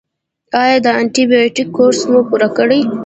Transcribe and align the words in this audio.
ایا 0.61 0.77
د 0.85 0.87
انټي 0.99 1.23
بیوټیک 1.29 1.69
کورس 1.77 1.99
مو 2.11 2.19
پوره 2.27 2.49
کړی؟ 2.57 2.81